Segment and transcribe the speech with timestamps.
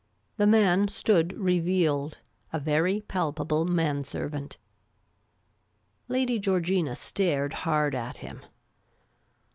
[0.37, 2.17] The man stood revealed,
[2.51, 4.57] a very palpable man servant.
[6.07, 8.41] Lady Georgina stared hard at him.